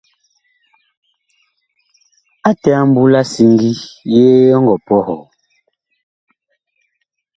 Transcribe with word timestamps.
Ate 2.49 2.69
a 2.79 2.81
mbu 2.89 3.03
la 3.13 3.21
siŋgi, 3.31 3.71
yee 4.13 4.51
ɔ 4.55 4.57
ngɔ 4.63 4.75
pɔhɔɔ? 4.87 5.19